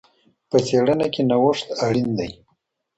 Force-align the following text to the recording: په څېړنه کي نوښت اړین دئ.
په 0.49 0.57
څېړنه 0.65 1.07
کي 1.13 1.21
نوښت 1.29 1.67
اړین 1.85 2.09
دئ. 2.17 2.31